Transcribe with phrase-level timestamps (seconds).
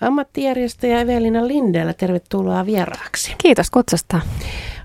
[0.00, 3.34] ammattijärjestäjä Evelina Lindellä, tervetuloa vieraaksi.
[3.38, 4.20] Kiitos kutsusta.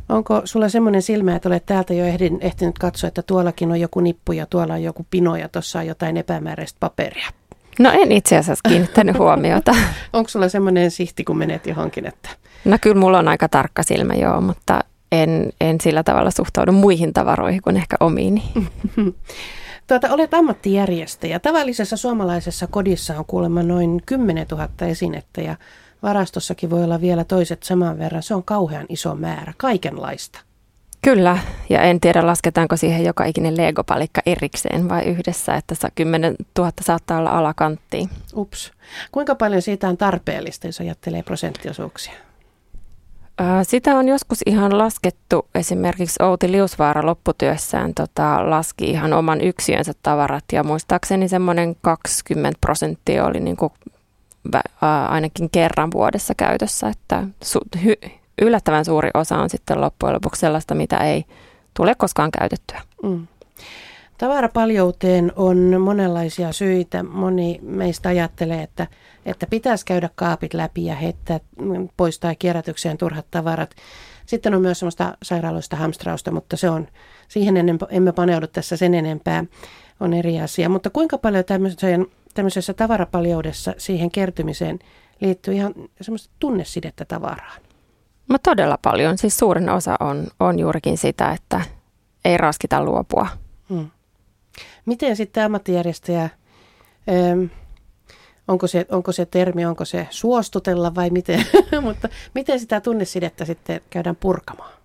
[0.09, 3.99] Onko sulla semmoinen silmä, että olet täältä jo ehdin, ehtinyt katsoa, että tuollakin on joku
[3.99, 7.28] nippu ja tuolla on joku pino ja tuossa on jotain epämääräistä paperia?
[7.79, 9.75] No en itse asiassa kiinnittänyt huomiota.
[10.13, 12.08] Onko sulla semmoinen sihti, kun menet johonkin?
[12.08, 12.29] Että...
[12.66, 14.79] No kyllä mulla on aika tarkka silmä joo, mutta
[15.12, 18.44] en, en sillä tavalla suhtaudu muihin tavaroihin kuin ehkä omiini.
[19.88, 21.40] Tuota, olet ammattijärjestäjä.
[21.40, 25.55] Tavallisessa suomalaisessa kodissa on kuulemma noin 10 000 esinettä ja
[26.04, 28.23] varastossakin voi olla vielä toiset saman verran.
[28.23, 30.40] Se on kauhean iso määrä, kaikenlaista.
[31.02, 31.38] Kyllä,
[31.70, 37.20] ja en tiedä lasketaanko siihen joka ikinen legopalikka erikseen vai yhdessä, että 10 000 saattaa
[37.20, 38.09] olla alakanttiin.
[38.36, 38.72] Ups.
[39.12, 42.14] Kuinka paljon siitä on tarpeellista, jos ajattelee prosenttiosuuksia?
[43.63, 45.48] Sitä on joskus ihan laskettu.
[45.55, 53.25] Esimerkiksi Outi Liusvaara lopputyössään tota, laski ihan oman yksiönsä tavarat ja muistaakseni semmoinen 20 prosenttia
[53.25, 53.73] oli niin kuin,
[55.09, 58.09] ainakin kerran vuodessa käytössä, että su- hy-
[58.41, 61.25] yllättävän suuri osa on sitten loppujen lopuksi sellaista, mitä ei
[61.73, 62.81] tule koskaan käytettyä.
[63.03, 63.27] Mm.
[64.17, 67.03] Tavarapaljouteen on monenlaisia syitä.
[67.03, 68.88] Moni meistä ajattelee, että,
[69.25, 71.39] että pitäisi käydä kaapit läpi ja heittää
[71.97, 73.75] pois tai kierrätykseen turhat tavarat.
[74.25, 76.88] Sitten on myös sellaista sairaaloista hamstrausta, mutta se on,
[77.27, 79.43] siihen ennen, emme paneudu tässä sen enempää,
[79.99, 80.69] on eri asia.
[80.69, 84.80] Mutta kuinka paljon tämmöiseen, tämmöisessä tavarapaljoudessa siihen kertymiseen
[85.21, 87.61] liittyy ihan semmoista tunnesidettä tavaraan?
[88.30, 89.17] No todella paljon.
[89.17, 91.61] Siis suurin osa on, on juurikin sitä, että
[92.25, 93.27] ei raskita luopua.
[93.69, 93.88] Hmm.
[94.86, 96.30] Miten sitten ammattijärjestäjä,
[98.48, 101.45] onko, se, onko se termi, onko se suostutella vai miten,
[101.81, 104.76] mutta miten sitä tunnesidettä sitten käydään purkamaan?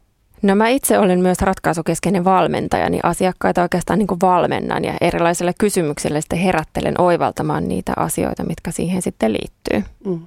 [0.42, 5.52] No mä itse olen myös ratkaisukeskeinen valmentaja, niin asiakkaita oikeastaan niin kuin valmennan ja erilaisille
[5.58, 9.84] kysymyksille sitten herättelen oivaltamaan niitä asioita, mitkä siihen sitten liittyy.
[10.04, 10.26] Mm.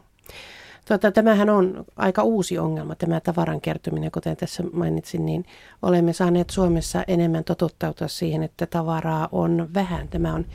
[0.88, 5.46] Tuota, tämähän on aika uusi ongelma, tämä tavaran kertyminen, kuten tässä mainitsin, niin
[5.82, 10.08] olemme saaneet Suomessa enemmän totuttautua siihen, että tavaraa on vähän.
[10.08, 10.46] Tämä on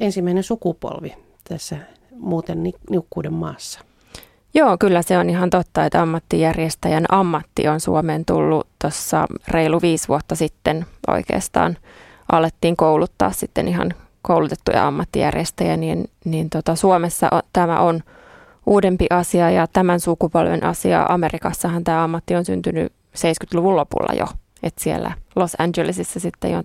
[0.00, 1.14] ensimmäinen sukupolvi
[1.48, 1.76] tässä
[2.16, 3.80] muuten niukkuuden maassa.
[4.54, 10.08] Joo, kyllä se on ihan totta, että ammattijärjestäjän ammatti on Suomeen tullut tuossa reilu viisi
[10.08, 11.76] vuotta sitten oikeastaan.
[12.32, 18.00] Alettiin kouluttaa sitten ihan koulutettuja ammattijärjestäjiä, niin, niin tota, Suomessa tämä on–
[18.66, 21.06] uudempi asia ja tämän sukupolven asia.
[21.08, 24.26] Amerikassahan tämä ammatti on syntynyt 70-luvun lopulla jo,
[24.62, 26.62] että siellä Los Angelesissa sitten jo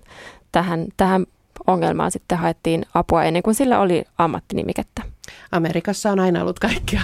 [0.51, 1.25] tähän, tähän
[1.67, 5.01] ongelmaan sitten haettiin apua ennen kuin sillä oli ammattinimikettä.
[5.51, 7.01] Amerikassa on aina ollut kaikkea.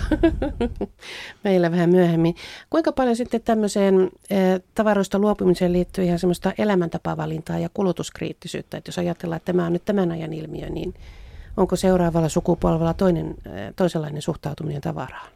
[1.44, 2.36] Meillä vähän myöhemmin.
[2.70, 4.38] Kuinka paljon sitten tämmöiseen e,
[4.76, 8.78] tavaroista luopumiseen liittyy ihan semmoista elämäntapavalintaa ja kulutuskriittisyyttä?
[8.78, 10.94] Että jos ajatellaan, että tämä on nyt tämän ajan ilmiö, niin
[11.58, 13.36] onko seuraavalla sukupolvella toinen,
[13.76, 15.28] toisenlainen suhtautuminen tavaraan?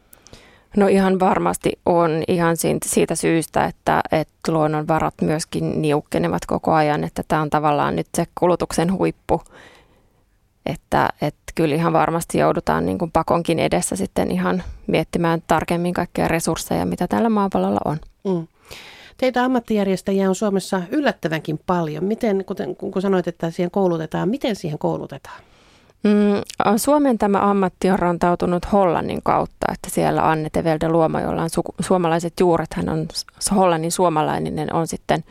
[0.78, 2.56] No ihan varmasti on ihan
[2.86, 8.26] siitä syystä, että, että luonnonvarat myöskin niukkenevat koko ajan, että tämä on tavallaan nyt se
[8.40, 9.42] kulutuksen huippu,
[10.66, 16.28] että, että kyllä ihan varmasti joudutaan niin kuin pakonkin edessä sitten ihan miettimään tarkemmin kaikkia
[16.28, 17.98] resursseja, mitä tällä maapallolla on.
[18.24, 18.48] Mm.
[19.18, 22.04] Teitä ammattijärjestäjiä on Suomessa yllättävänkin paljon.
[22.04, 25.42] Miten, kuten kun sanoit, että siihen koulutetaan, miten siihen koulutetaan?
[26.04, 31.50] Mm, Suomen tämä ammatti on rantautunut Hollannin kautta, että siellä Anne Tevelde Luoma, jolla on
[31.50, 33.08] su- suomalaiset juuret, hän on
[33.56, 35.24] Hollannin suomalainen, on sitten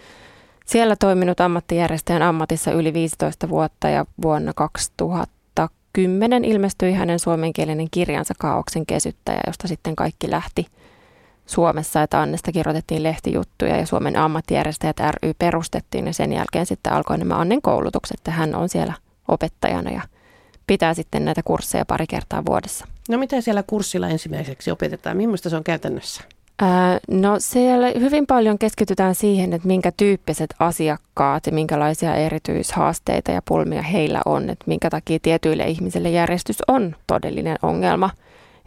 [0.67, 8.87] siellä toiminut ammattijärjestäjän ammatissa yli 15 vuotta ja vuonna 2010 ilmestyi hänen suomenkielinen kirjansa Kaauksen
[8.87, 10.67] kesyttäjä, josta sitten kaikki lähti
[11.47, 17.19] Suomessa, että Annesta kirjoitettiin lehtijuttuja ja Suomen ammattijärjestäjät ry perustettiin ja sen jälkeen sitten alkoi
[17.19, 18.95] nämä Annen koulutukset ja hän on siellä
[19.29, 20.03] opettajana ja
[20.67, 22.87] pitää sitten näitä kursseja pari kertaa vuodessa.
[23.09, 25.17] No mitä siellä kurssilla ensimmäiseksi opetetaan?
[25.17, 26.23] Millaista se on käytännössä?
[27.11, 33.83] No siellä hyvin paljon keskitytään siihen, että minkä tyyppiset asiakkaat ja minkälaisia erityishaasteita ja pulmia
[33.83, 38.11] heillä on, että minkä takia tietyille ihmisille järjestys on todellinen ongelma.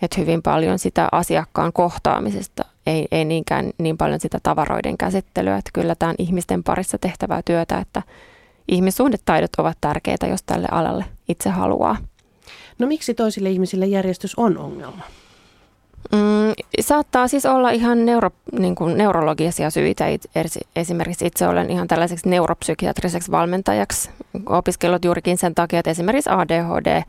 [0.01, 5.71] Että hyvin paljon sitä asiakkaan kohtaamisesta, ei, ei niinkään niin paljon sitä tavaroiden käsittelyä, että
[5.73, 8.01] kyllä tämä on ihmisten parissa tehtävää työtä, että
[8.69, 11.97] ihmissuhdetaidot ovat tärkeitä, jos tälle alalle itse haluaa.
[12.79, 15.03] No miksi toisille ihmisille järjestys on ongelma?
[16.11, 18.29] Mm, saattaa siis olla ihan neuro,
[18.59, 20.05] niin kuin neurologisia syitä.
[20.75, 24.09] Esimerkiksi itse olen ihan tällaiseksi neuropsykiatriseksi valmentajaksi
[24.45, 27.03] opiskellut juurikin sen takia, että esimerkiksi ADHD,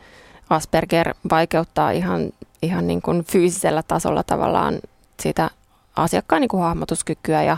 [0.50, 2.30] Asperger vaikeuttaa ihan,
[2.62, 4.80] ihan niin kuin fyysisellä tasolla tavallaan
[5.20, 5.50] sitä
[5.96, 7.56] asiakkaan niin kuin hahmotuskykyä ja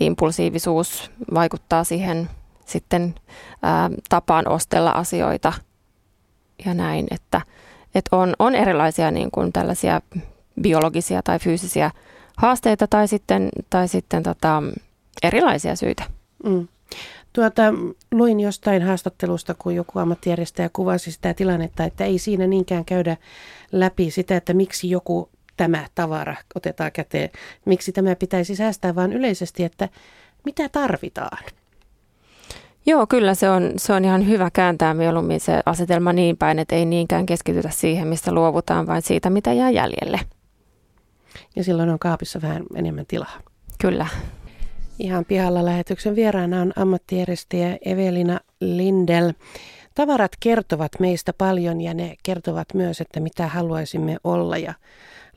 [0.00, 2.28] impulsiivisuus vaikuttaa siihen
[2.68, 3.14] sitten
[3.62, 5.52] ää, tapaan ostella asioita
[6.64, 7.40] ja näin, että,
[7.94, 10.00] että on, on erilaisia niin kuin tällaisia
[10.60, 11.90] biologisia tai fyysisiä
[12.36, 14.62] haasteita tai sitten, tai sitten tota,
[15.22, 16.02] erilaisia syitä.
[16.44, 16.68] Mm.
[17.32, 17.62] Tuota,
[18.12, 23.16] luin jostain haastattelusta, kun joku ammattijärjestäjä kuvasi sitä tilannetta, että ei siinä niinkään käydä
[23.72, 27.30] läpi sitä, että miksi joku tämä tavara otetaan käteen,
[27.64, 29.88] miksi tämä pitäisi säästää, vaan yleisesti, että
[30.44, 31.44] mitä tarvitaan.
[32.88, 36.74] Joo, kyllä se on, se on ihan hyvä kääntää mieluummin se asetelma niin päin, että
[36.74, 40.20] ei niinkään keskitytä siihen, mistä luovutaan, vaan siitä, mitä jää jäljelle.
[41.56, 43.40] Ja silloin on kaapissa vähän enemmän tilaa.
[43.80, 44.06] Kyllä.
[44.98, 49.32] Ihan pihalla lähetyksen vieraana on ammattijärjestäjä Evelina Lindel.
[49.94, 54.58] Tavarat kertovat meistä paljon ja ne kertovat myös, että mitä haluaisimme olla.
[54.58, 54.74] Ja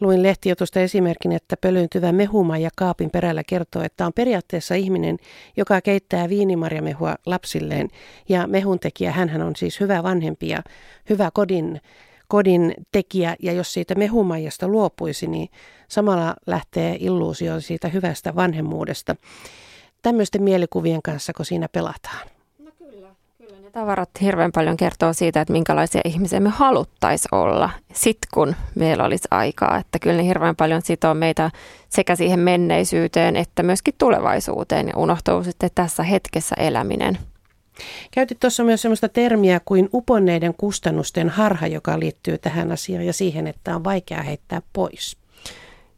[0.02, 5.18] luin lehtijutusta esimerkin, että pölyyntyvä mehuma ja kaapin perällä kertoo, että on periaatteessa ihminen,
[5.58, 7.90] joka keittää viinimarjamehua lapsilleen.
[8.30, 10.64] Ja mehuntekijä, hän on siis hyvä vanhempi ja
[11.10, 11.82] hyvä kodin,
[12.28, 13.36] kodin tekijä.
[13.40, 15.50] Ja jos siitä mehumajasta luopuisi, niin
[15.88, 19.16] samalla lähtee illuusio siitä hyvästä vanhemmuudesta.
[20.02, 22.28] Tämmöisten mielikuvien kanssa, kun siinä pelataan.
[22.60, 27.70] No kyllä, kyllä ne tavarat hirveän paljon kertoo siitä, että minkälaisia ihmisiä me haluttaisiin olla
[27.94, 29.78] sit kun meillä olisi aikaa.
[29.78, 31.52] Että kyllä ne hirveän paljon sitoo meitä
[31.90, 37.18] sekä siihen menneisyyteen että myöskin tulevaisuuteen ja unohtuu sitten tässä hetkessä eläminen.
[38.12, 43.48] Käytit tuossa myös sellaista termiä kuin uponneiden kustannusten harha, joka liittyy tähän asiaan ja siihen,
[43.48, 45.21] että on vaikea heittää pois.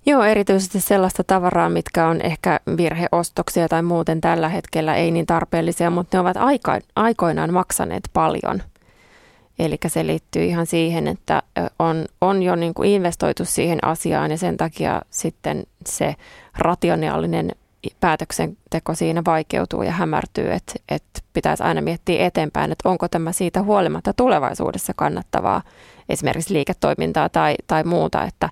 [0.05, 5.89] Joo, erityisesti sellaista tavaraa, mitkä on ehkä virheostoksia tai muuten tällä hetkellä ei niin tarpeellisia,
[5.89, 8.63] mutta ne ovat aika, aikoinaan maksaneet paljon.
[9.59, 11.43] Eli se liittyy ihan siihen, että
[11.79, 16.15] on, on jo niin kuin investoitu siihen asiaan ja sen takia sitten se
[16.57, 17.51] rationaalinen
[17.99, 23.63] päätöksenteko siinä vaikeutuu ja hämärtyy, että, että pitäisi aina miettiä eteenpäin, että onko tämä siitä
[23.63, 25.61] huolimatta tulevaisuudessa kannattavaa
[26.09, 28.49] esimerkiksi liiketoimintaa tai, tai muuta, että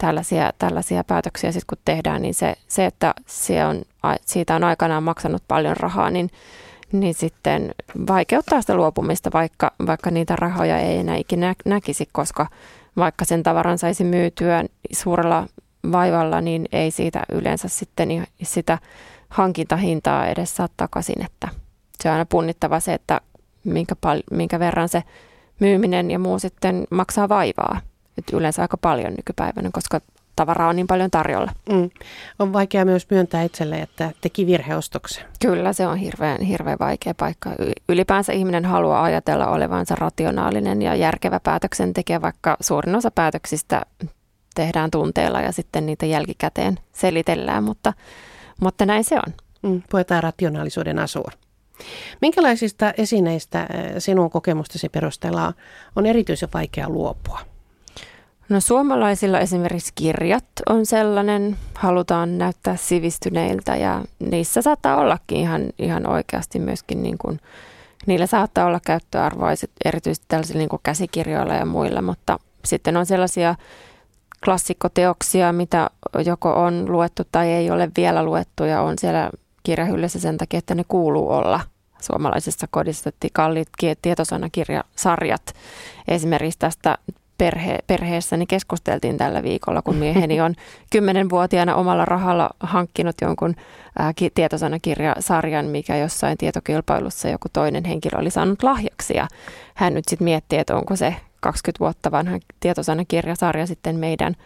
[0.00, 3.82] tällaisia, tällaisia päätöksiä sitten kun tehdään, niin se, se että se on,
[4.26, 6.30] siitä on aikanaan maksanut paljon rahaa, niin,
[6.92, 7.74] niin sitten
[8.08, 12.46] vaikeuttaa sitä luopumista, vaikka, vaikka niitä rahoja ei enää ikinä näkisi, koska
[12.96, 15.46] vaikka sen tavaran saisi myytyä suurella
[15.92, 18.78] vaivalla, niin ei siitä yleensä sitten sitä
[19.28, 21.48] hankintahintaa edes saa takaisin, että
[22.00, 23.20] se on aina punnittava se, että
[23.64, 25.02] minkä, pal- minkä verran se
[25.60, 27.80] myyminen ja muu sitten maksaa vaivaa.
[28.20, 30.00] Et yleensä aika paljon nykypäivänä, koska
[30.36, 31.52] tavaraa on niin paljon tarjolla.
[31.72, 31.90] Mm.
[32.38, 35.24] On vaikea myös myöntää itselle, että teki virheostoksen.
[35.40, 37.50] Kyllä, se on hirveän, hirveän vaikea paikka.
[37.88, 43.82] Ylipäänsä ihminen haluaa ajatella olevansa rationaalinen ja järkevä päätöksentekijä, vaikka suurin osa päätöksistä
[44.54, 47.92] tehdään tunteella ja sitten niitä jälkikäteen selitellään, mutta,
[48.60, 49.34] mutta näin se on.
[49.62, 51.30] Mm, puetaan rationaalisuuden asua.
[52.20, 53.66] Minkälaisista esineistä
[53.98, 55.52] sinun kokemustasi perusteella
[55.96, 57.49] on erityisen vaikea luopua?
[58.50, 66.06] No suomalaisilla esimerkiksi kirjat on sellainen, halutaan näyttää sivistyneiltä ja niissä saattaa ollakin ihan, ihan
[66.06, 67.40] oikeasti myöskin niin kuin,
[68.06, 69.50] niillä saattaa olla käyttöarvoa
[69.84, 73.54] erityisesti tällaisilla niin kuin käsikirjoilla ja muilla, mutta sitten on sellaisia
[74.44, 75.90] klassikkoteoksia, mitä
[76.26, 79.30] joko on luettu tai ei ole vielä luettu ja on siellä
[79.62, 81.60] kirjahyllyssä sen takia, että ne kuuluu olla
[82.00, 83.10] suomalaisessa kodissa.
[83.32, 83.68] Kalliit
[84.02, 85.54] tietosanakirjasarjat
[86.08, 86.98] esimerkiksi tästä
[87.40, 90.54] perhe, perheessäni keskusteltiin tällä viikolla, kun mieheni on
[90.92, 93.56] kymmenenvuotiaana omalla rahalla hankkinut jonkun
[93.98, 99.16] ää, ki, tietosanakirjasarjan, mikä jossain tietokilpailussa joku toinen henkilö oli saanut lahjaksi.
[99.16, 99.28] Ja
[99.74, 104.36] hän nyt sitten miettii, että onko se 20 vuotta vanha tietosanakirjasarja sitten meidän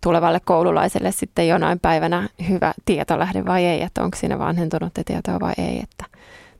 [0.00, 5.52] tulevalle koululaiselle sitten jonain päivänä hyvä tietolähde vai ei, että onko siinä vanhentunutta tietoa vai
[5.58, 5.80] ei.
[5.82, 6.04] Että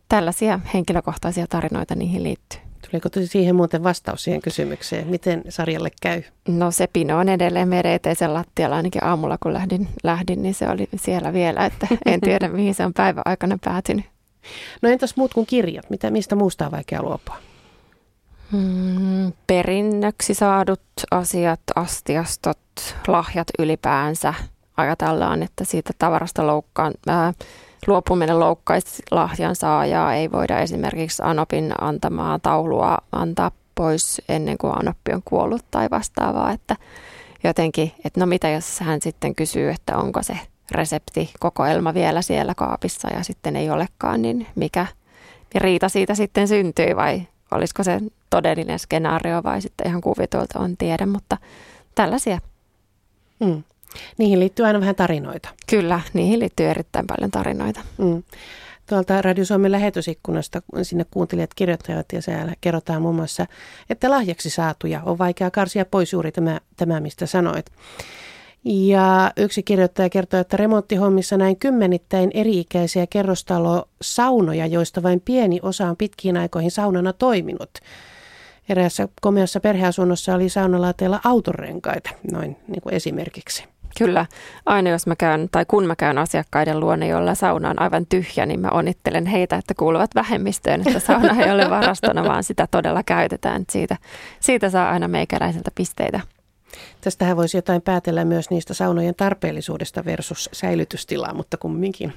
[0.08, 2.71] tällaisia henkilökohtaisia tarinoita niihin liittyy.
[2.90, 6.22] Tuliko siihen muuten vastaus siihen kysymykseen, miten sarjalle käy?
[6.48, 10.68] No se pino on edelleen meidän eteisen lattialla ainakin aamulla kun lähdin, lähdin, niin se
[10.68, 14.04] oli siellä vielä, että en tiedä mihin se on päivän aikana päätynyt.
[14.82, 15.90] No entäs muut kuin kirjat?
[15.90, 17.36] Mitä, mistä muusta on vaikea luopua?
[18.52, 22.58] Hmm, perinnöksi saadut asiat, astiastot,
[23.06, 24.34] lahjat ylipäänsä.
[24.76, 27.32] Ajatellaan, että siitä tavarasta loukkaan, ää,
[27.86, 30.14] luopuminen loukkaisi lahjan saajaa.
[30.14, 36.50] Ei voida esimerkiksi Anopin antamaa taulua antaa pois ennen kuin Anoppi on kuollut tai vastaavaa.
[36.50, 36.76] Että
[37.44, 40.38] jotenkin, että no mitä jos hän sitten kysyy, että onko se
[40.70, 44.86] resepti, kokoelma vielä siellä kaapissa ja sitten ei olekaan, niin mikä
[45.54, 51.06] riita siitä sitten syntyy vai olisiko se todellinen skenaario vai sitten ihan kuviteltu, on tiedä,
[51.06, 51.36] mutta
[51.94, 52.38] tällaisia.
[53.40, 53.62] Mm.
[54.18, 55.48] Niihin liittyy aina vähän tarinoita.
[55.70, 57.80] Kyllä, niihin liittyy erittäin paljon tarinoita.
[57.98, 58.22] Mm.
[58.88, 63.46] Tuolta Radio Suomen lähetysikkunasta sinne kuuntelijat kirjoittavat ja siellä kerrotaan muun muassa,
[63.90, 67.66] että lahjaksi saatuja on vaikea karsia pois juuri tämä, tämä mistä sanoit.
[68.64, 75.96] Ja yksi kirjoittaja kertoo, että remonttihommissa näin kymmenittäin eri-ikäisiä kerrostalo-saunoja, joista vain pieni osa on
[75.96, 77.70] pitkiin aikoihin saunana toiminut.
[78.68, 83.71] Eräässä komeassa perheasunnossa oli saunalaateilla autorenkaita, noin niin kuin esimerkiksi.
[83.98, 84.26] Kyllä.
[84.66, 88.46] Aina jos mä käyn, tai kun mä käyn asiakkaiden luonne, jolla sauna on aivan tyhjä,
[88.46, 93.02] niin mä onnittelen heitä, että kuuluvat vähemmistöön, että sauna ei ole varastona, vaan sitä todella
[93.02, 93.64] käytetään.
[93.70, 93.96] Siitä,
[94.40, 96.20] siitä saa aina meikäläiseltä pisteitä.
[97.00, 102.12] Tästähän voisi jotain päätellä myös niistä saunojen tarpeellisuudesta versus säilytystilaa, mutta kumminkin.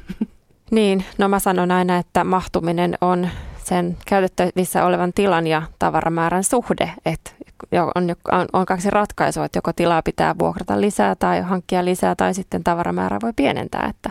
[0.71, 3.29] Niin, no mä sanon aina, että mahtuminen on
[3.63, 7.31] sen käytettävissä olevan tilan ja tavaramäärän suhde, että
[7.95, 12.33] on, on, on kaksi ratkaisua, että joko tilaa pitää vuokrata lisää tai hankkia lisää tai
[12.33, 14.09] sitten tavaramäärä voi pienentää, että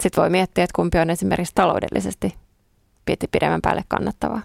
[0.00, 2.34] sitten voi miettiä, että kumpi on esimerkiksi taloudellisesti
[3.32, 4.42] pidemmän päälle kannattavaa.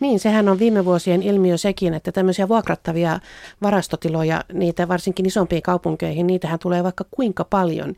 [0.00, 3.20] Niin, sehän on viime vuosien ilmiö sekin, että tämmöisiä vuokrattavia
[3.62, 7.94] varastotiloja, niitä varsinkin isompiin kaupunkeihin, niitähän tulee vaikka kuinka paljon.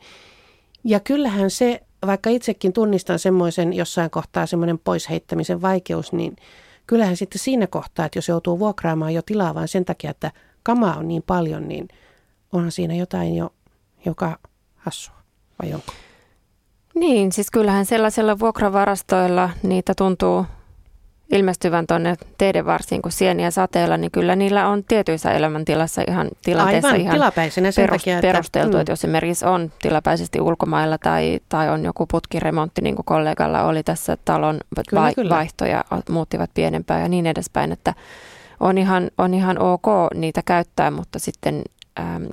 [0.83, 6.35] Ja kyllähän se, vaikka itsekin tunnistan semmoisen jossain kohtaa semmoinen poisheittämisen vaikeus, niin
[6.87, 10.31] kyllähän sitten siinä kohtaa, että jos joutuu vuokraamaan jo tilaa vain sen takia, että
[10.63, 11.87] kamaa on niin paljon, niin
[12.51, 13.53] onhan siinä jotain jo,
[14.05, 14.39] joka
[14.75, 15.15] hassua,
[15.61, 15.93] vai onko?
[16.95, 20.45] Niin, siis kyllähän sellaisilla vuokravarastoilla niitä tuntuu
[21.33, 26.87] ilmestyvän tuonne teidän varsiin kuin sieniä sateella, niin kyllä niillä on tietyissä elämäntilassa ihan tilanteessa
[26.87, 28.81] Aivan, ihan tilapäisenä sen perus, takia, että, perusteltu, mm.
[28.81, 33.83] että jos esimerkiksi on tilapäisesti ulkomailla tai, tai on joku putkiremontti, niin kuin kollegalla oli
[33.83, 34.59] tässä talon
[34.89, 35.35] kyllä, vai, kyllä.
[35.35, 37.93] vaihto ja muuttivat pienempään ja niin edespäin, että
[38.59, 41.61] on ihan, on ihan ok niitä käyttää, mutta sitten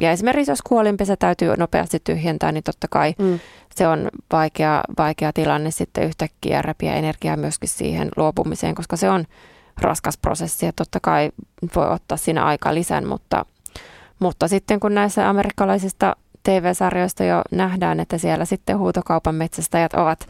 [0.01, 3.41] ja esimerkiksi jos kuolinpesä täytyy nopeasti tyhjentää, niin totta kai mm.
[3.75, 9.25] se on vaikea, vaikea tilanne sitten yhtäkkiä repiä energiaa myöskin siihen luopumiseen, koska se on
[9.81, 11.31] raskas prosessi ja totta kai
[11.77, 13.47] voi ottaa siinä aika lisän, mutta,
[14.19, 20.29] mutta sitten kun näissä amerikkalaisista TV-sarjoista jo nähdään, että siellä sitten huutokaupan metsästäjät ovat,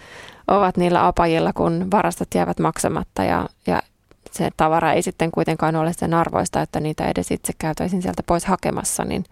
[0.48, 3.82] ovat niillä apajilla, kun varastot jäävät maksamatta ja, ja
[4.30, 8.44] se tavara ei sitten kuitenkaan ole sen arvoista, että niitä edes itse käytäisiin sieltä pois
[8.44, 9.24] hakemassa, niin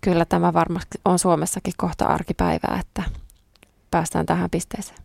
[0.00, 3.02] kyllä tämä varmasti on Suomessakin kohta arkipäivää, että
[3.90, 4.98] päästään tähän pisteeseen.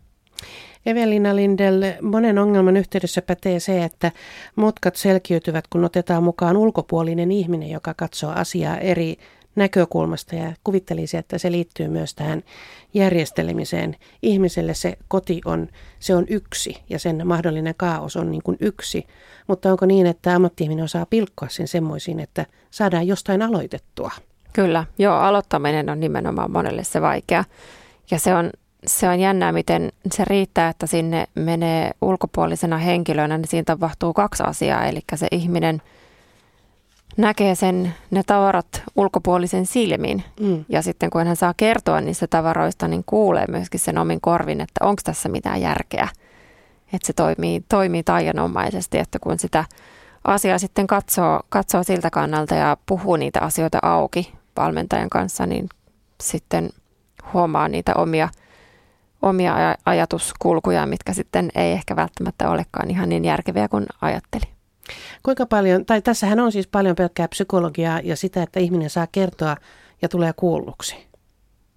[0.86, 4.12] Evelina Lindell, monen ongelman yhteydessä pätee se, että
[4.56, 9.18] mutkat selkiytyvät, kun otetaan mukaan ulkopuolinen ihminen, joka katsoo asiaa eri
[9.56, 12.42] näkökulmasta ja kuvittelisi, että se liittyy myös tähän
[12.94, 13.96] järjestelemiseen.
[14.22, 19.06] Ihmiselle se koti on, se on yksi ja sen mahdollinen kaos on niin kuin yksi.
[19.46, 24.10] Mutta onko niin, että ammattiihminen osaa pilkkoa sen semmoisiin, että saadaan jostain aloitettua?
[24.52, 27.44] Kyllä, joo, aloittaminen on nimenomaan monelle se vaikea.
[28.10, 28.50] Ja se on,
[28.86, 34.42] se on jännää, miten se riittää, että sinne menee ulkopuolisena henkilönä, niin siinä tapahtuu kaksi
[34.46, 34.86] asiaa.
[34.86, 35.82] Eli se ihminen
[37.16, 40.24] näkee sen, ne tavarat ulkopuolisen silmin.
[40.40, 40.64] Mm.
[40.68, 44.84] Ja sitten kun hän saa kertoa niistä tavaroista, niin kuulee myöskin sen omin korvin, että
[44.86, 46.08] onko tässä mitään järkeä.
[46.92, 49.64] Että se toimii, toimii taianomaisesti, että kun sitä
[50.24, 55.68] asiaa sitten katsoo, katsoo siltä kannalta ja puhuu niitä asioita auki, valmentajan kanssa, niin
[56.22, 56.70] sitten
[57.32, 58.28] huomaa niitä omia,
[59.22, 59.54] omia
[59.86, 64.55] ajatuskulkuja, mitkä sitten ei ehkä välttämättä olekaan ihan niin järkeviä kuin ajatteli.
[65.22, 69.56] Kuinka paljon, tai tässähän on siis paljon pelkkää psykologiaa ja sitä, että ihminen saa kertoa
[70.02, 71.06] ja tulee kuulluksi.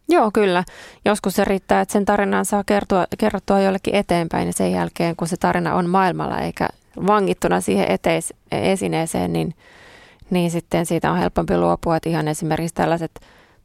[0.09, 0.63] Joo, kyllä.
[1.05, 5.27] Joskus se riittää, että sen tarinan saa kertoa, kertoa jollekin eteenpäin ja sen jälkeen, kun
[5.27, 6.67] se tarina on maailmalla eikä
[7.07, 9.53] vangittuna siihen eteis, esineeseen, niin
[10.29, 13.11] niin sitten siitä on helpompi luopua, että ihan esimerkiksi tällaiset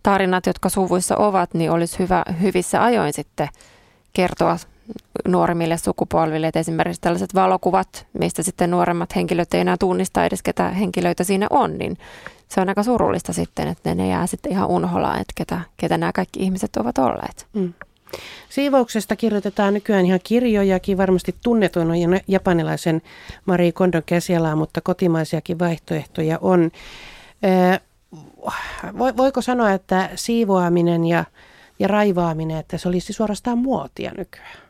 [0.03, 3.49] tarinat, jotka suvuissa ovat, niin olisi hyvä hyvissä ajoin sitten
[4.13, 4.57] kertoa
[5.29, 10.69] nuoremmille sukupolville, että esimerkiksi tällaiset valokuvat, mistä sitten nuoremmat henkilöt ei enää tunnista edes ketä
[10.69, 11.99] henkilöitä siinä on, niin
[12.49, 16.13] se on aika surullista sitten, että ne jää sitten ihan unholaan, että ketä, ketä nämä
[16.13, 17.47] kaikki ihmiset ovat olleet.
[17.53, 17.73] Mm.
[18.49, 21.97] Siivouksesta kirjoitetaan nykyään ihan kirjojakin, varmasti tunnetuin on
[22.29, 23.03] japanilaisen
[23.47, 26.71] Marie Kondon käsialaa, mutta kotimaisiakin vaihtoehtoja on.
[29.17, 31.25] Voiko sanoa, että siivoaminen ja,
[31.79, 34.64] ja raivaaminen, että se olisi suorastaan muotia nykyään?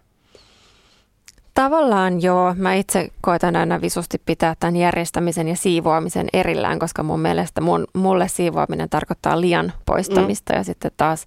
[1.55, 2.55] Tavallaan joo.
[2.59, 7.87] Mä itse koitan aina visusti pitää tämän järjestämisen ja siivoamisen erillään, koska mun mielestä mun,
[7.93, 10.59] mulle siivoaminen tarkoittaa liian poistamista mm.
[10.59, 11.27] ja sitten taas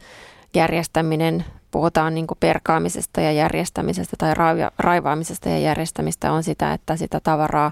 [0.53, 4.34] järjestäminen puhutaan niin kuin perkaamisesta ja järjestämisestä tai
[4.79, 7.72] raivaamisesta ja järjestämistä on sitä, että sitä tavaraa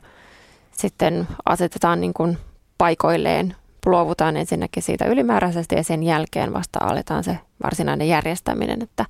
[0.71, 2.37] sitten asetetaan niin kuin
[2.77, 9.05] paikoilleen, luovutaan ensinnäkin siitä ylimääräisesti ja sen jälkeen vasta aletaan se varsinainen järjestäminen, että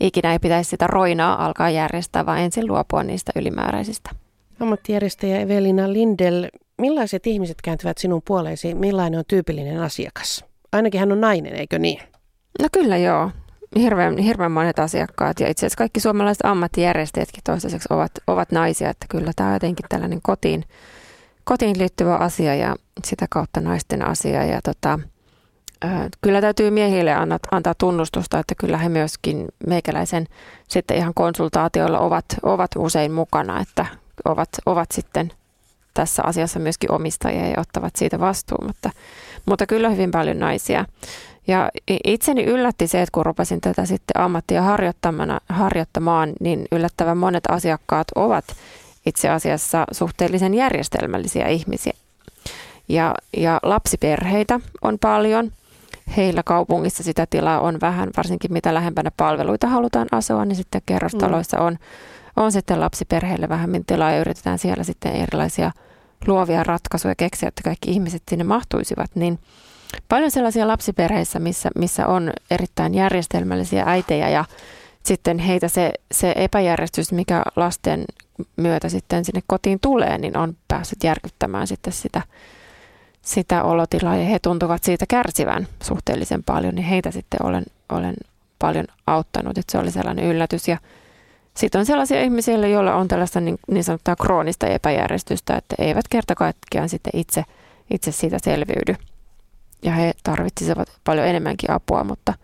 [0.00, 4.10] ikinä ei pitäisi sitä roinaa alkaa järjestää, vaan ensin luopua niistä ylimääräisistä.
[4.60, 6.44] Ammattijärjestäjä Evelina Lindell,
[6.78, 8.74] millaiset ihmiset kääntyvät sinun puoleesi?
[8.74, 10.44] Millainen on tyypillinen asiakas?
[10.72, 11.98] Ainakin hän on nainen, eikö niin?
[12.62, 13.30] No kyllä joo.
[13.76, 19.06] Hirveän, hirveän monet asiakkaat ja itse asiassa kaikki suomalaiset ammattijärjestäjätkin toistaiseksi ovat, ovat naisia, että
[19.10, 20.64] kyllä tämä on jotenkin tällainen kotiin,
[21.44, 24.98] kotiin liittyvä asia ja sitä kautta naisten asia ja tota,
[26.20, 27.14] kyllä täytyy miehille
[27.50, 30.26] antaa tunnustusta, että kyllä he myöskin meikäläisen
[30.68, 33.86] sitten ihan konsultaatioilla ovat, ovat usein mukana, että
[34.24, 35.32] ovat, ovat sitten
[35.94, 38.90] tässä asiassa myöskin omistajia ja ottavat siitä vastuun, mutta,
[39.46, 40.84] mutta kyllä hyvin paljon naisia.
[41.46, 41.70] Ja
[42.04, 44.62] itseni yllätti se, että kun rupesin tätä sitten ammattia
[45.48, 48.44] harjoittamaan, niin yllättävän monet asiakkaat ovat
[49.06, 51.92] itse asiassa suhteellisen järjestelmällisiä ihmisiä.
[52.88, 55.50] Ja, ja lapsiperheitä on paljon–
[56.16, 61.60] heillä kaupungissa sitä tilaa on vähän, varsinkin mitä lähempänä palveluita halutaan asua, niin sitten kerrostaloissa
[61.60, 61.78] on,
[62.36, 65.70] on sitten lapsiperheille vähemmän tilaa ja yritetään siellä sitten erilaisia
[66.26, 69.38] luovia ratkaisuja keksiä, että kaikki ihmiset sinne mahtuisivat, niin
[70.08, 74.44] paljon sellaisia lapsiperheissä, missä, missä on erittäin järjestelmällisiä äitejä ja
[75.02, 78.04] sitten heitä se, se epäjärjestys, mikä lasten
[78.56, 82.22] myötä sitten sinne kotiin tulee, niin on päässyt järkyttämään sitten sitä
[83.24, 88.14] sitä olotilaa ja he tuntuvat siitä kärsivän suhteellisen paljon, niin heitä sitten olen, olen
[88.58, 90.68] paljon auttanut, että se oli sellainen yllätys.
[90.68, 90.78] Ja
[91.56, 96.34] sitten on sellaisia ihmisiä, joilla on tällaista niin, niin sanottua kroonista epäjärjestystä, että eivät kerta
[96.34, 97.44] kaikkiaan sitten itse,
[97.90, 98.94] itse siitä selviydy.
[99.82, 102.34] Ja he tarvitsisivat paljon enemmänkin apua, mutta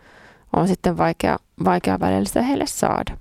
[0.57, 3.17] on sitten vaikea, vaikea välillä sitä heille saada.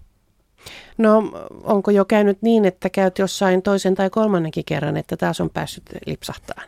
[0.97, 1.23] No
[1.63, 5.83] onko jo käynyt niin, että käyt jossain toisen tai kolmannenkin kerran, että taas on päässyt
[6.05, 6.63] lipsahtaan?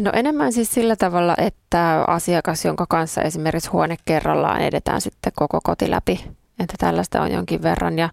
[0.00, 5.60] No enemmän siis sillä tavalla, että asiakas, jonka kanssa esimerkiksi huone kerrallaan edetään sitten koko
[5.64, 6.24] koti läpi,
[6.58, 8.08] että tällaista on jonkin verran ja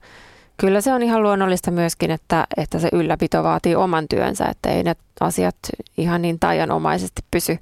[0.58, 4.84] kyllä se on ihan luonnollista myöskin, että, että se ylläpito vaatii oman työnsä, että ei
[4.84, 5.56] ne asiat
[5.98, 7.58] ihan niin tajanomaisesti pysy,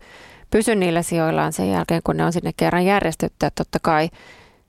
[0.52, 3.46] pysy niillä sijoillaan sen jälkeen, kun ne on sinne kerran järjestetty.
[3.46, 4.10] Että totta kai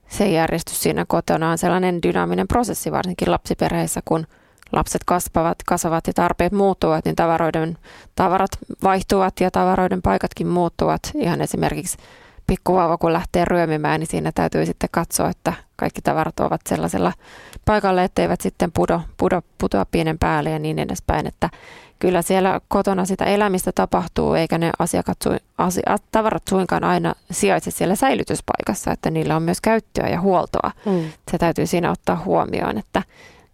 [0.07, 4.27] se järjestys siinä kotona on sellainen dynaaminen prosessi, varsinkin lapsiperheissä, kun–
[4.71, 7.77] lapset kasvavat, kasvavat ja tarpeet muuttuvat, niin tavaroiden,
[8.15, 8.51] tavarat
[8.83, 11.01] vaihtuvat ja tavaroiden paikatkin muuttuvat.
[11.15, 11.97] Ihan esimerkiksi
[12.47, 17.13] pikkuvauva, kun lähtee ryömimään, niin siinä täytyy sitten katsoa, että kaikki tavarat ovat sellaisella
[17.65, 21.27] paikalla, etteivät sitten pudo, pudo, putoa pienen päälle ja niin edespäin.
[21.27, 21.49] Että
[21.99, 25.17] kyllä siellä kotona sitä elämistä tapahtuu, eikä ne asiakat,
[25.57, 30.71] asiat, tavarat suinkaan aina sijaitse siellä säilytyspaikassa, että niillä on myös käyttöä ja huoltoa.
[30.85, 31.03] Mm.
[31.31, 33.03] Se täytyy siinä ottaa huomioon, että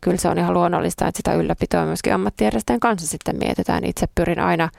[0.02, 3.86] kyllä se on ihan luonnollista, että sitä ylläpitoa myöskin ammattijärjestäjän kanssa sitten mietitään.
[3.86, 4.70] Itse pyrin aina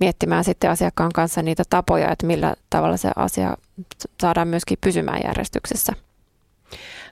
[0.00, 3.56] miettimään sitten asiakkaan kanssa niitä tapoja, että millä tavalla se asia
[4.20, 5.92] saadaan myöskin pysymään järjestyksessä.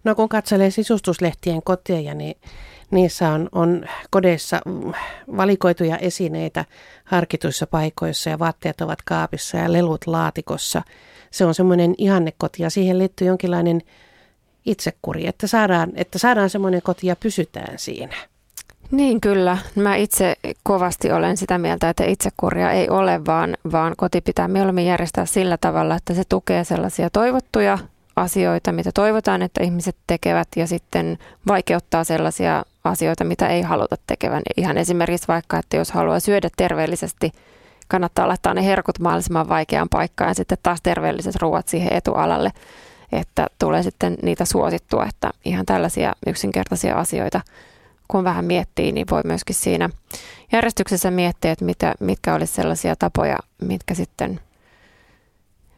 [0.05, 2.37] No kun katselee sisustuslehtien koteja, niin
[2.91, 4.61] niissä on, on kodeissa
[5.37, 6.65] valikoituja esineitä
[7.05, 10.83] harkituissa paikoissa ja vaatteet ovat kaapissa ja lelut laatikossa.
[11.31, 13.81] Se on semmoinen ihannekoti ja siihen liittyy jonkinlainen
[14.67, 18.17] itsekuri, että saadaan, että saadaan semmoinen koti ja pysytään siinä.
[18.91, 19.59] Niin kyllä.
[19.75, 24.87] Mä itse kovasti olen sitä mieltä, että itsekuria ei ole, vaan, vaan koti pitää mieluummin
[24.87, 27.79] järjestää sillä tavalla, että se tukee sellaisia toivottuja
[28.17, 34.43] asioita, mitä toivotaan, että ihmiset tekevät ja sitten vaikeuttaa sellaisia asioita, mitä ei haluta tekevän.
[34.57, 37.33] Ihan esimerkiksi vaikka, että jos haluaa syödä terveellisesti,
[37.89, 42.53] kannattaa laittaa ne herkut mahdollisimman vaikeaan paikkaan ja sitten taas terveelliset ruoat siihen etualalle
[43.13, 47.41] että tulee sitten niitä suosittua, että ihan tällaisia yksinkertaisia asioita,
[48.09, 49.91] kun vähän miettii, niin voi myöskin siinä
[50.53, 54.41] järjestyksessä miettiä, että mitä, mitkä olisi sellaisia tapoja, mitkä sitten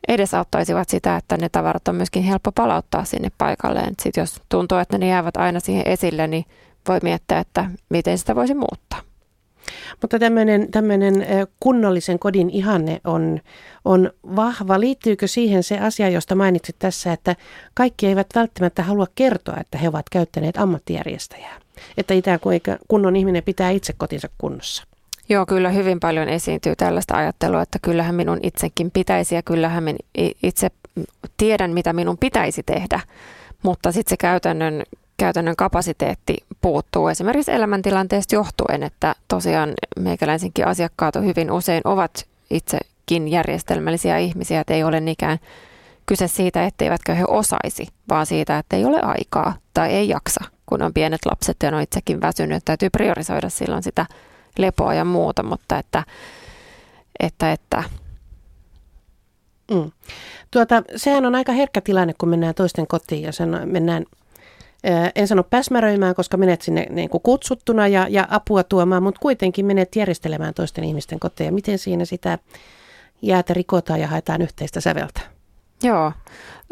[0.09, 3.95] edesauttaisivat sitä, että ne tavarat on myöskin helppo palauttaa sinne paikalleen.
[4.03, 6.45] Sitten jos tuntuu, että ne jäävät aina siihen esille, niin
[6.89, 9.14] voi miettiä, että miten sitä voisi muuttaa.
[10.03, 10.19] Mutta
[10.71, 11.27] tämmöinen,
[11.61, 13.41] kunnollisen kodin ihanne on,
[13.85, 14.81] on vahva.
[14.81, 17.37] Liittyykö siihen se asia, josta mainitsit tässä, että
[17.75, 21.61] kaikki eivät välttämättä halua kertoa, että he ovat käyttäneet ammattijärjestäjää?
[21.97, 24.85] Että ikään kuin kunnon ihminen pitää itse kotinsa kunnossa.
[25.29, 29.99] Joo, kyllä hyvin paljon esiintyy tällaista ajattelua, että kyllähän minun itsekin pitäisi ja kyllähän minä
[30.43, 30.71] itse
[31.37, 33.01] tiedän, mitä minun pitäisi tehdä.
[33.63, 34.83] Mutta sitten se käytännön
[35.17, 44.19] käytännön kapasiteetti puuttuu esimerkiksi elämäntilanteesta johtuen, että tosiaan meikäläisenkin asiakkaat hyvin usein ovat itsekin järjestelmällisiä
[44.19, 45.39] ihmisiä, että ei ole nikään
[46.07, 50.83] kyse siitä, etteivätkö he osaisi, vaan siitä, että ei ole aikaa tai ei jaksa, kun
[50.83, 52.65] on pienet lapset ja on itsekin väsynyt.
[52.65, 54.07] Täytyy priorisoida silloin sitä
[54.59, 56.03] lepoa ja muuta, mutta että,
[57.21, 57.85] että, että
[59.71, 59.93] Mm.
[60.51, 64.05] Tuota, sehän on aika herkkä tilanne, kun mennään toisten kotiin ja sen mennään
[65.15, 69.67] en sano päsmäröimään, koska menet sinne niin kuin kutsuttuna ja, ja apua tuomaan, mutta kuitenkin
[69.67, 71.53] menet järjestelemään toisten ihmisten koteja.
[71.53, 72.39] Miten siinä sitä
[73.23, 75.21] jäätä rikotaan ja haetaan yhteistä säveltä.
[75.83, 76.07] Joo,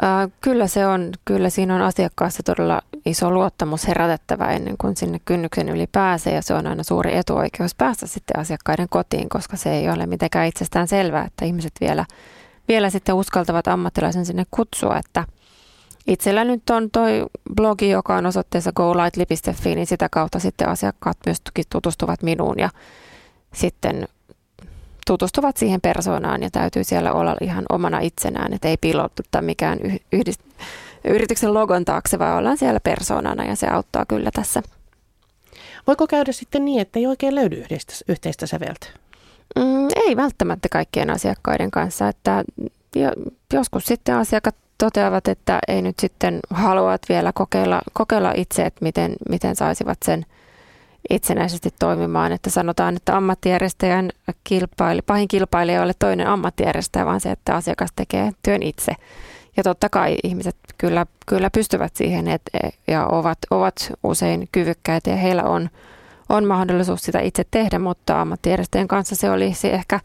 [0.05, 5.21] äh, kyllä se on, kyllä siinä on asiakkaassa todella iso luottamus herätettävä ennen kuin sinne
[5.25, 9.73] kynnyksen yli pääsee ja se on aina suuri etuoikeus päästä sitten asiakkaiden kotiin, koska se
[9.73, 12.05] ei ole mitenkään itsestään selvää, että ihmiset vielä,
[12.69, 15.25] vielä sitten uskaltavat ammattilaisen sinne kutsua, että
[16.07, 21.39] Itsellä nyt on toi blogi, joka on osoitteessa golightly.fi, niin sitä kautta sitten asiakkaat myös
[21.71, 22.71] tutustuvat minuun ja
[23.55, 24.09] sitten
[25.07, 29.79] tutustuvat siihen persoonaan ja täytyy siellä olla ihan omana itsenään, että ei pilotutta mikään
[30.17, 30.65] yhdist-
[31.05, 34.63] yrityksen logon taakse, vaan ollaan siellä persoonana ja se auttaa kyllä tässä.
[35.87, 38.87] Voiko käydä sitten niin, että ei oikein löydy yhteistä, yhteistä säveltä?
[39.57, 42.45] Mm, ei välttämättä kaikkien asiakkaiden kanssa, että
[43.53, 49.13] joskus sitten asiakkaat toteavat, että ei nyt sitten haluat vielä kokeilla, kokeilla itse, että miten,
[49.29, 50.27] miten saisivat sen
[51.11, 52.33] itsenäisesti toimimaan.
[52.33, 54.11] Että sanotaan, että ammattijärjestäjän
[54.45, 58.93] kilpaili, pahin kilpailija ei ole toinen ammattijärjestäjä, vaan se, että asiakas tekee työn itse.
[59.57, 62.43] Ja totta kai ihmiset kyllä, kyllä pystyvät siihen et,
[62.87, 65.71] ja ovat, ovat usein kyvykkäitä ja heillä on,
[66.29, 70.01] on mahdollisuus sitä itse tehdä, mutta ammattijärjestäjän kanssa se olisi ehkä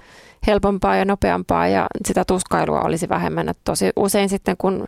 [0.47, 3.49] helpompaa ja nopeampaa ja sitä tuskailua olisi vähemmän.
[3.49, 4.87] Että tosi usein sitten kun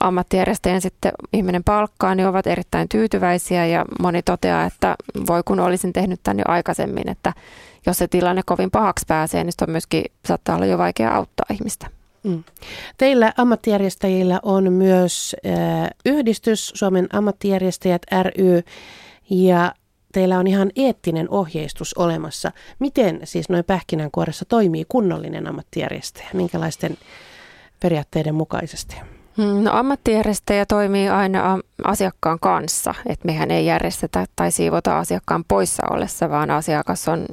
[0.00, 5.92] ammattijärjestäjän sitten ihminen palkkaa, niin ovat erittäin tyytyväisiä ja moni toteaa, että voi kun olisin
[5.92, 7.32] tehnyt tämän jo aikaisemmin, että
[7.86, 11.86] jos se tilanne kovin pahaksi pääsee, niin on myöskin saattaa olla jo vaikea auttaa ihmistä.
[12.22, 12.44] Mm.
[12.98, 18.62] Teillä ammattijärjestäjillä on myös äh, yhdistys Suomen ammattijärjestäjät ry
[19.30, 19.72] ja
[20.12, 22.52] teillä on ihan eettinen ohjeistus olemassa.
[22.78, 26.28] Miten siis noin pähkinänkuoressa toimii kunnollinen ammattijärjestäjä?
[26.32, 26.98] Minkälaisten
[27.80, 28.96] periaatteiden mukaisesti?
[29.36, 35.82] Hmm, no, ammattijärjestäjä toimii aina asiakkaan kanssa, että mehän ei järjestetä tai siivota asiakkaan poissa
[35.90, 37.26] ollessa, vaan asiakas on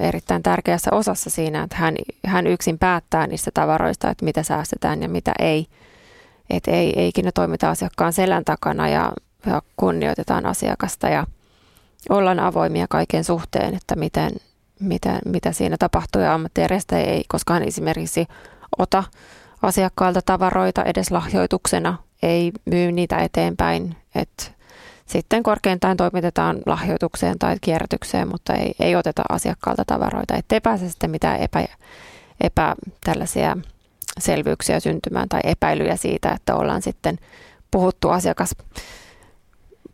[0.00, 1.94] erittäin tärkeässä osassa siinä, että hän,
[2.26, 5.66] hän yksin päättää niistä tavaroista, että mitä säästetään ja mitä ei.
[6.50, 9.12] Että ei, ei ikinä toimita asiakkaan selän takana ja,
[9.46, 11.26] ja kunnioitetaan asiakasta ja
[12.08, 14.30] ollaan avoimia kaiken suhteen, että miten,
[14.80, 18.26] mitä, mitä siinä tapahtuu ja ammattijärjestäjä ei koskaan esimerkiksi
[18.78, 19.04] ota
[19.62, 23.96] asiakkailta tavaroita edes lahjoituksena, ei myy niitä eteenpäin.
[24.14, 24.52] Et
[25.06, 31.10] sitten korkeintaan toimitetaan lahjoitukseen tai kierrätykseen, mutta ei, ei oteta asiakkaalta tavaroita, ettei pääse sitten
[31.10, 31.64] mitään epä,
[32.40, 33.56] epä tällaisia
[34.18, 37.18] selvyyksiä syntymään tai epäilyjä siitä, että ollaan sitten
[37.70, 38.54] puhuttu asiakas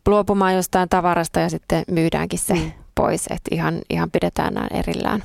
[0.06, 2.72] luopumaan jostain tavarasta ja sitten myydäänkin se mm.
[2.94, 5.22] pois, että ihan, ihan pidetään nämä erillään.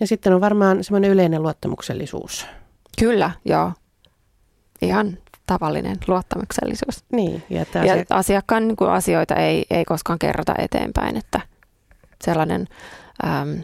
[0.00, 2.46] Ja sitten on varmaan semmoinen yleinen luottamuksellisuus.
[2.98, 3.72] Kyllä, joo.
[4.82, 7.04] Ihan tavallinen luottamuksellisuus.
[7.12, 7.96] Niin, ja, asia...
[7.96, 11.40] ja asiakkaan niin kuin asioita ei, ei koskaan kerrota eteenpäin, että
[12.24, 12.66] sellainen
[13.24, 13.62] äm,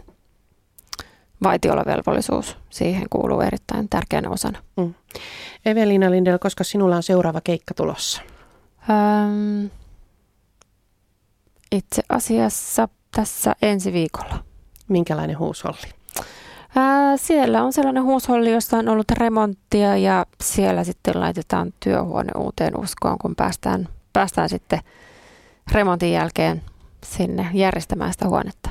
[1.42, 4.62] vaitiolovelvollisuus siihen kuuluu erittäin tärkeänä osana.
[4.76, 4.94] Mm.
[5.66, 8.22] Evelina Lindel, koska sinulla on seuraava keikka tulossa?
[8.90, 9.70] Äm,
[11.72, 14.44] itse asiassa tässä ensi viikolla.
[14.88, 15.88] Minkälainen huusholli?
[16.76, 22.80] Ää, siellä on sellainen huusholli, jossa on ollut remonttia ja siellä sitten laitetaan työhuone uuteen
[22.80, 24.80] uskoon, kun päästään, päästään sitten
[25.72, 26.62] remontin jälkeen
[27.04, 28.70] sinne järjestämään sitä huonetta.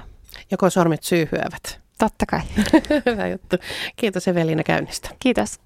[0.51, 1.79] Joko sormet syyhyävät?
[1.97, 2.41] Totta kai.
[3.05, 3.55] Hyvä juttu.
[3.95, 5.09] Kiitos Evelina käynnistä.
[5.19, 5.59] Kiitos.